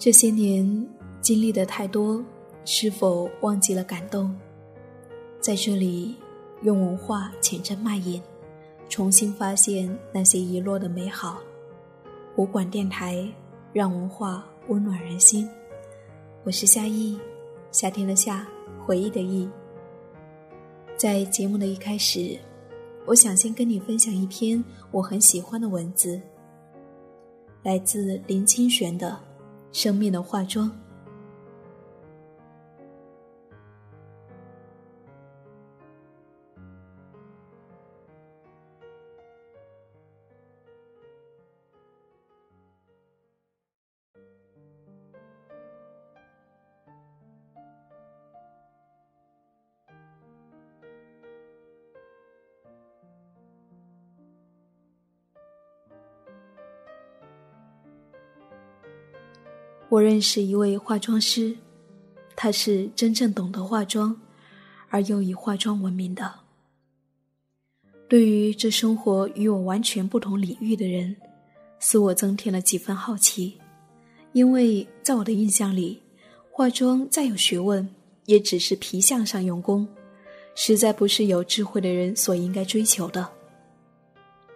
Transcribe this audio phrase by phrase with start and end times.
[0.00, 0.64] 这些年
[1.20, 2.24] 经历的太多，
[2.64, 4.34] 是否忘记了感动？
[5.42, 6.16] 在这里，
[6.62, 8.18] 用文化浅斟慢饮，
[8.88, 11.38] 重新发现那些遗落的美好。
[12.36, 13.28] 武馆电台，
[13.74, 15.46] 让文化温暖人心。
[16.44, 17.18] 我是夏意，
[17.70, 18.48] 夏天的夏，
[18.86, 19.46] 回忆的忆。
[20.96, 22.38] 在节目的一开始，
[23.04, 26.18] 我想先跟你分享一篇我很喜欢的文字，
[27.62, 29.14] 来自林清玄的。
[29.72, 30.70] 生命的化妆。
[59.90, 61.52] 我认识一位化妆师，
[62.36, 64.16] 他是真正懂得化妆，
[64.88, 66.32] 而又以化妆闻名的。
[68.08, 71.16] 对于这生活与我完全不同领域的人，
[71.80, 73.58] 使我增添了几分好奇，
[74.32, 76.00] 因为在我的印象里，
[76.52, 77.88] 化妆再有学问，
[78.26, 79.84] 也只是皮相上用功，
[80.54, 83.28] 实在不是有智慧的人所应该追求的。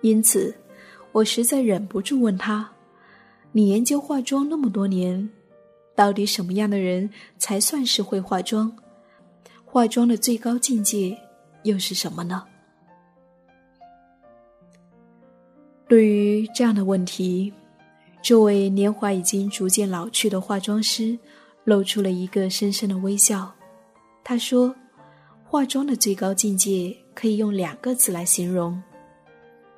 [0.00, 0.54] 因此，
[1.10, 2.70] 我实在忍不住问他。
[3.56, 5.30] 你研究化妆那么多年，
[5.94, 8.76] 到底什么样的人才算是会化妆？
[9.64, 11.16] 化妆的最高境界
[11.62, 12.44] 又是什么呢？
[15.86, 17.52] 对于这样的问题，
[18.20, 21.16] 这位年华已经逐渐老去的化妆师
[21.62, 23.54] 露出了一个深深的微笑。
[24.24, 24.74] 他说
[25.46, 28.82] ：“化妆的最高境界可以用两个字来形容，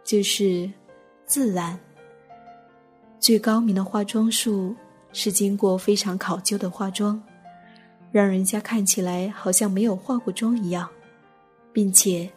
[0.02, 0.72] 就是
[1.26, 1.78] 自然。”
[3.18, 4.74] 最高明的化妆术
[5.12, 7.20] 是经过非常考究的化妆，
[8.12, 10.88] 让人家看起来好像没有化过妆一样，
[11.72, 12.30] 并且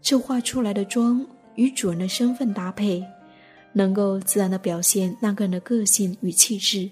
[0.00, 3.02] 这化出来的妆与主人的身份搭配，
[3.72, 6.88] 能够自然的表现那个人的个性与气质。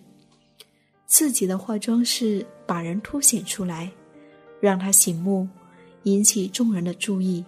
[1.06, 3.90] 自己的化妆是把人凸显出来，
[4.60, 5.46] 让他醒目，
[6.04, 7.44] 引起众人的注意。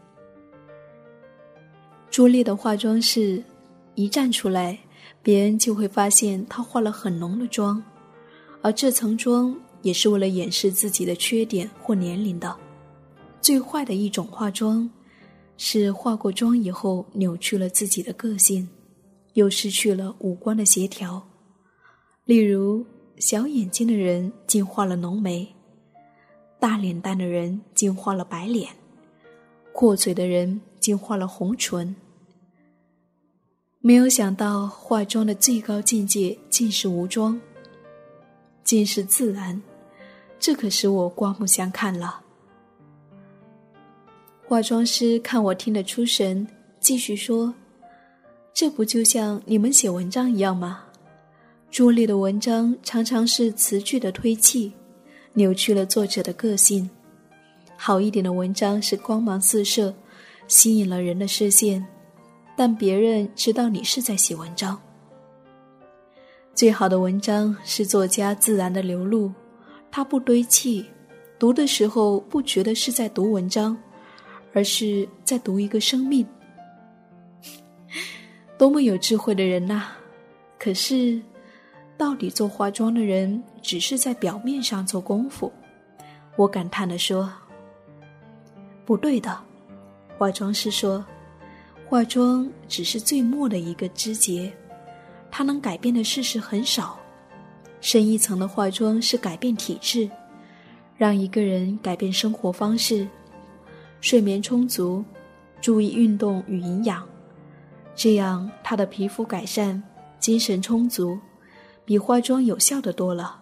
[2.11, 3.43] 拙劣的化妆是
[3.95, 4.79] 一站出来。
[5.23, 7.83] 别人就会发现她化了很浓的妆，
[8.63, 12.57] 而这层妆也是为了掩饰自己的缺点或年龄的。
[13.41, 14.89] 最坏的一种化妆，
[15.57, 18.69] 是化过妆以后扭曲了自己的个性，
[19.35, 21.27] 又失去了五官的协调。
[22.25, 22.85] 例如，
[23.19, 25.49] 小眼睛的人竟化了浓眉，
[26.59, 28.69] 大脸蛋的人竟化了白脸，
[29.73, 31.95] 阔嘴的人竟化了红唇。
[33.83, 37.41] 没有想到，化妆的最高境界竟是无妆，
[38.63, 39.59] 竟是自然，
[40.39, 42.21] 这可使我刮目相看了。
[44.47, 46.47] 化妆师看我听得出神，
[46.79, 47.55] 继续说
[48.53, 50.85] ：“这不就像你们写文章一样吗？
[51.71, 54.71] 拙劣的文章常常是词句的推弃，
[55.33, 56.87] 扭曲了作者的个性；
[57.79, 59.95] 好一点的文章是光芒四射，
[60.49, 61.83] 吸引了人的视线。”
[62.61, 64.79] 但别人知道你是在写文章。
[66.55, 69.33] 最好的文章是作家自然的流露，
[69.91, 70.85] 他不堆砌，
[71.39, 73.75] 读的时候不觉得是在读文章，
[74.53, 76.27] 而是在读一个生命。
[78.59, 79.85] 多么有智慧的人呐！
[80.59, 81.19] 可是，
[81.97, 85.51] 到底做化妆的人只是在表面上做功夫？
[86.37, 87.33] 我感叹的说
[88.85, 89.35] ：“不对的。”
[90.19, 91.03] 化妆师说。
[91.91, 94.53] 化妆只是最末的一个枝节，
[95.29, 96.97] 它能改变的事实很少。
[97.81, 100.09] 深一层的化妆是改变体质，
[100.97, 103.09] 让一个人改变生活方式，
[104.01, 105.05] 睡眠充足，
[105.61, 107.05] 注意运动与营养，
[107.97, 109.83] 这样他的皮肤改善，
[110.21, 111.19] 精神充足，
[111.85, 113.41] 比化妆有效的多了。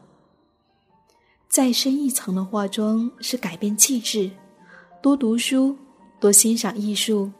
[1.51, 4.31] 再深一层的化妆是改变气质，
[5.03, 5.77] 多读书，
[6.19, 7.31] 多欣赏艺术。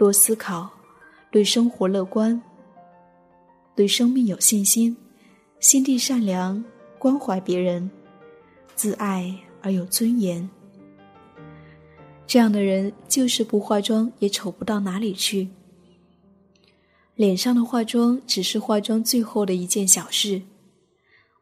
[0.00, 0.70] 多思考，
[1.30, 2.40] 对生活乐观，
[3.76, 4.96] 对生命有信心，
[5.58, 6.64] 心地善良，
[6.98, 7.90] 关怀别人，
[8.74, 10.48] 自爱而有尊严。
[12.26, 15.50] 这样的人就是不化妆也丑不到哪里去。
[17.14, 20.40] 脸上的化妆只是化妆最后的一件小事。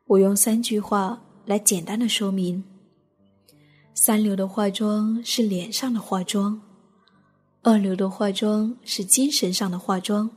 [0.07, 2.65] 我用三句话来简单的说明：
[3.95, 6.61] 三流的化妆是脸上的化妆。
[7.61, 10.31] 二流的化妆是精神上的化妆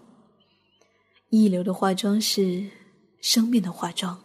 [1.30, 2.68] 一流的化妆是
[3.22, 4.20] 生命的化妆。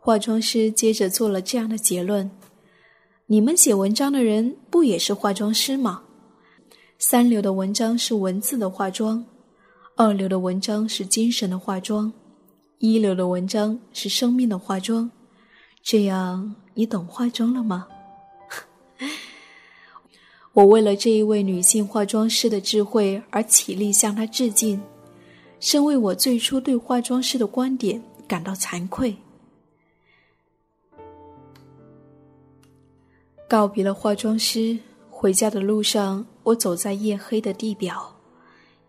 [0.00, 2.30] 化妆师接着做了这样的结论
[3.26, 6.04] 你们写文章的人不也是化妆师吗？
[6.98, 9.26] 三流的文章是文字的化妆
[9.96, 12.12] 二流的文章是精神的化妆。
[12.78, 15.10] 一流的文章是生命的化妆。
[15.82, 17.86] 这样，你懂化妆了吗？
[20.52, 24.80] 我为了这一位女性化妆师的智慧而起立向她致敬，
[25.60, 29.16] 身为我最初对化妆师的观点感到惭愧。
[33.48, 34.76] 告别了化妆师，
[35.08, 38.16] 回家的路上，我走在夜黑的地表，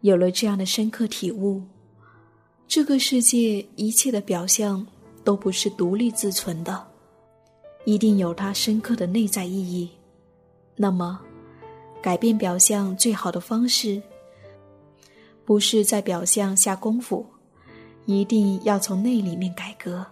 [0.01, 1.61] 有了这样的深刻体悟：
[2.67, 4.85] 这个世界一切的表象
[5.23, 6.85] 都不是独立自存的，
[7.85, 9.89] 一定有它深刻的内在意义。
[10.75, 11.19] 那么。
[11.99, 14.01] 改变表象最好的方式，
[15.43, 17.25] 不是在表象下功夫，
[18.05, 20.05] 一定要从内里面改革。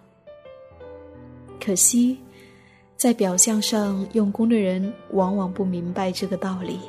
[1.64, 2.18] 可惜，
[2.96, 6.80] 在表象上用功的人，往往不明白这个道理。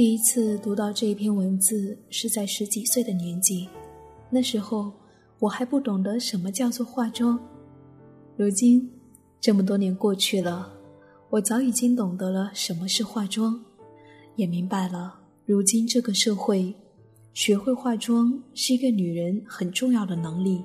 [0.00, 3.68] 第一次读到这一篇文字是在十几岁的年纪，
[4.30, 4.90] 那时候
[5.38, 7.38] 我还不懂得什么叫做化妆。
[8.34, 8.90] 如今
[9.42, 10.72] 这么多年过去了，
[11.28, 13.62] 我早已经懂得了什么是化妆，
[14.36, 16.74] 也明白了如今这个社会，
[17.34, 20.64] 学会化妆是一个女人很重要的能力。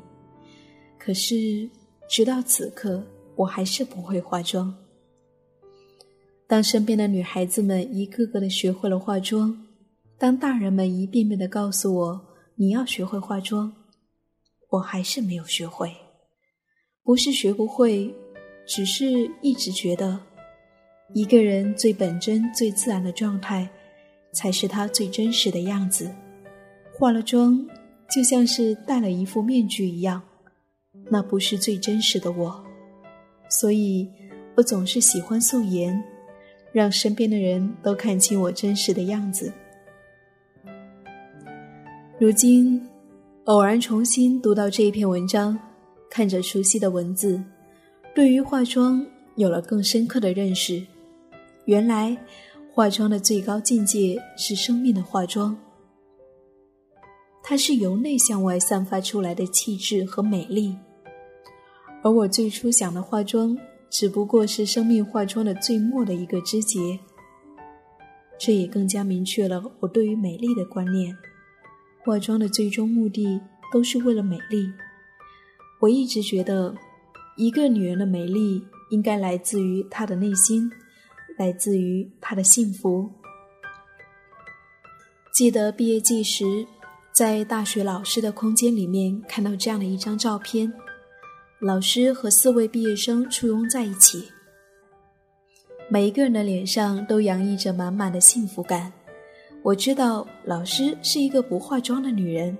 [0.98, 1.70] 可是
[2.08, 3.04] 直到此刻，
[3.36, 4.74] 我还是不会化妆。
[6.48, 9.66] 当身边的女孩子们一个个的学会了化妆，
[10.18, 12.22] 当大人们一遍遍的告诉我
[12.56, 13.74] 你要学会化妆，
[14.70, 15.92] 我还是没有学会。
[17.04, 18.14] 不是学不会，
[18.68, 20.20] 只是一直觉得，
[21.14, 23.68] 一个人最本真、最自然的状态，
[24.34, 26.10] 才是他最真实的样子。
[26.94, 27.68] 化了妆，
[28.10, 30.22] 就像是戴了一副面具一样，
[31.12, 32.64] 那不是最真实的我。
[33.50, 34.08] 所以，
[34.56, 36.04] 我总是喜欢素颜。
[36.76, 39.50] 让身边的人都看清我真实的样子。
[42.20, 42.86] 如今，
[43.46, 45.58] 偶然重新读到这一篇文章，
[46.10, 47.42] 看着熟悉的文字，
[48.14, 49.08] 对于化妆
[49.38, 50.86] 有了更深刻的认识。
[51.64, 52.18] 原来，
[52.74, 55.58] 化妆的最高境界是生命的化妆，
[57.42, 60.76] 它是由内向外散发出来的气质和美丽。
[62.04, 63.58] 而我最初想的化妆。
[63.98, 67.00] 只不过是生命化妆的最末的一个枝节，
[68.38, 71.16] 这也更加明确了我对于美丽的观念。
[72.04, 73.40] 化妆的最终目的
[73.72, 74.70] 都是为了美丽。
[75.80, 76.76] 我一直觉得，
[77.38, 80.70] 一个女人的美丽应该来自于她的内心，
[81.38, 83.10] 来自于她的幸福。
[85.34, 86.68] 记得毕业季时，
[87.14, 90.74] 在大学老师的空间里面看到这样的一张照片。
[91.66, 94.26] 老师和四位毕业生簇拥在一起，
[95.90, 98.94] 每一个人的脸上都洋溢着满满的幸福感。
[99.64, 102.56] 我知道老师是一个不化妆的女人。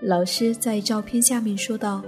[0.00, 2.00] 老师在照片下面说道：“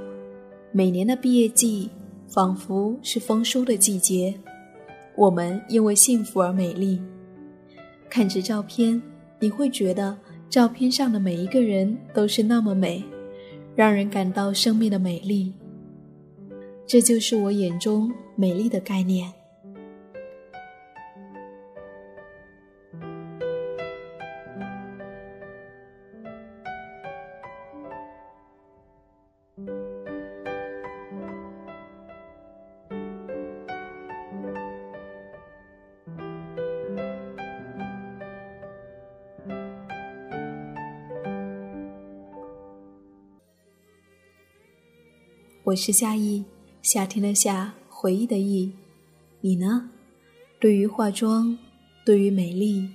[0.71, 1.91] 每年的毕业季
[2.29, 4.33] 仿佛是丰收的季节，
[5.17, 7.03] 我们因为幸福而美丽。”
[8.09, 9.03] 看着照片，
[9.41, 10.17] 你会觉得
[10.49, 13.03] 照片上的每一个人都是那么美，
[13.75, 15.53] 让人感到生命的美丽。
[16.89, 19.31] 这就是我眼中美丽的概念。
[45.65, 46.43] 我是夏意。
[46.83, 48.73] 夏天的夏，回忆的忆，
[49.41, 49.91] 你呢？
[50.61, 51.57] 对于化妆，
[52.05, 52.89] 对于美丽，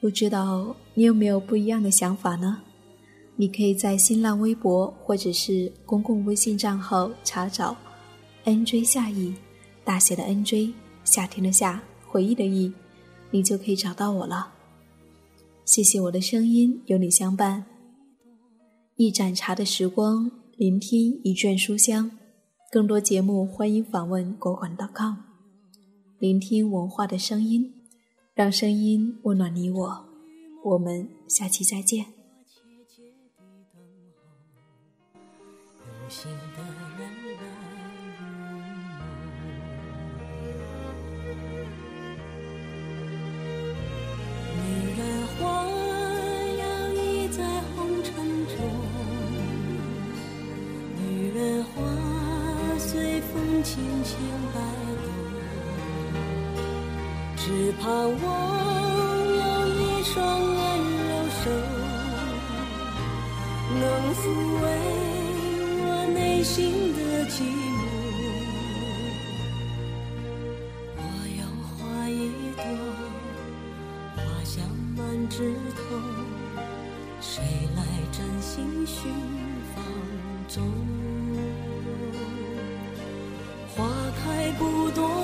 [0.00, 2.62] 不知道你有没有不一样的想法呢？
[3.36, 7.76] 你可以在新浪微博或者是公共微信账号查找
[8.44, 9.32] “nj 夏意”，
[9.84, 10.72] 大写的 “nj”，
[11.04, 12.72] 夏天的夏，回忆的忆，
[13.30, 14.54] 你就可以找到我了。
[15.64, 17.64] 谢谢我的声音有你相伴。
[18.96, 22.17] 一盏茶的时光，聆听一卷书香。
[22.70, 25.14] 更多节目，欢迎访问国馆 .com，
[26.18, 27.72] 聆听文化的声音，
[28.34, 30.04] 让声音温暖你我。
[30.62, 32.04] 我们下期再见。
[35.14, 36.62] 用心的
[36.98, 37.17] 人
[53.62, 54.16] 轻轻
[54.54, 54.60] 摆
[55.02, 55.06] 动，
[57.36, 58.24] 只盼望
[59.36, 60.56] 有一双温
[61.08, 61.44] 柔手，
[63.74, 63.82] 能
[64.14, 64.20] 抚
[64.62, 64.64] 慰
[65.80, 65.82] 我
[66.14, 66.56] 内心
[66.94, 67.67] 的寂寞。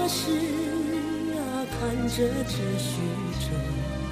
[0.05, 0.33] 不多时
[1.33, 3.01] 啊，看着只虚
[3.41, 4.04] 着。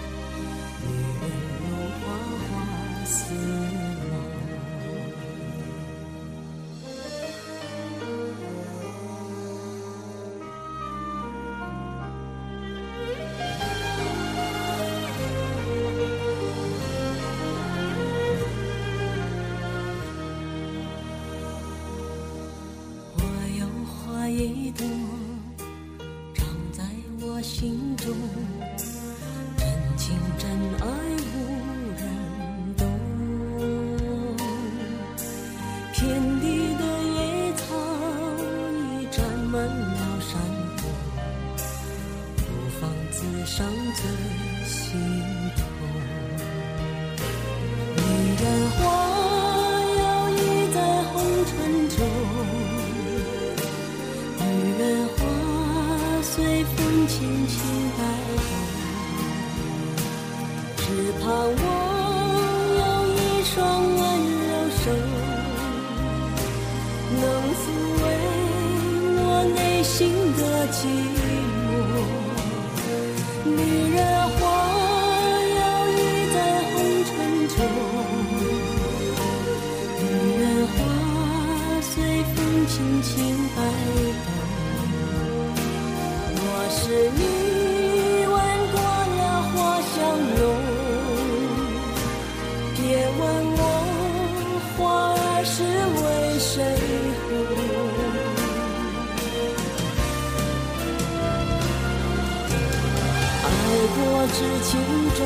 [103.83, 103.99] 醉过
[104.29, 104.71] 知情
[105.17, 105.19] 愁，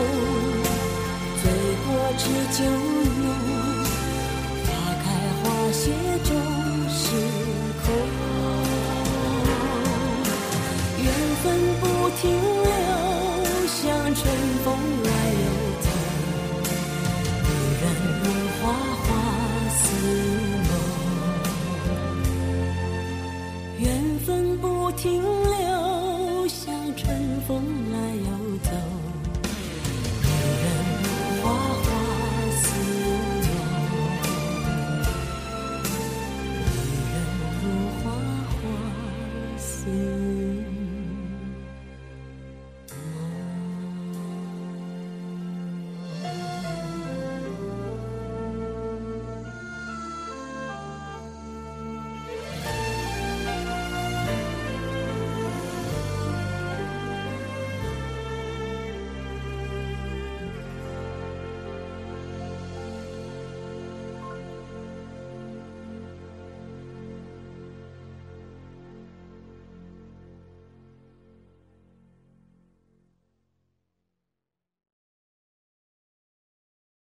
[1.42, 1.44] 醉
[1.84, 1.86] 过
[2.16, 2.24] 知
[2.56, 3.26] 酒浓。
[4.64, 4.66] 花
[5.04, 5.04] 开
[5.42, 5.84] 花谢
[6.24, 6.30] 终
[6.88, 6.98] 是
[7.84, 7.86] 空，
[11.04, 11.06] 缘
[11.42, 11.44] 分
[11.82, 11.84] 不
[12.18, 12.24] 停
[12.62, 12.72] 留，
[13.66, 13.76] 像
[14.14, 14.24] 春
[14.64, 14.66] 风
[15.04, 15.08] 来
[15.42, 15.44] 又
[15.82, 15.86] 走。
[17.44, 17.48] 女
[17.82, 17.84] 人
[18.22, 18.24] 如
[18.62, 18.64] 花，
[19.02, 19.06] 花
[19.68, 19.84] 似
[20.70, 20.72] 梦，
[23.80, 23.84] 缘
[24.24, 25.45] 分不停留。